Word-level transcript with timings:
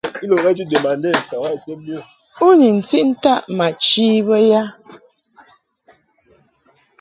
U 2.45 2.47
ni 2.59 2.67
ntiʼ 2.77 3.03
ntaʼ 3.11 3.39
ma 3.57 3.67
chi 3.85 4.07
bə 4.27 4.37
ya? 4.51 4.63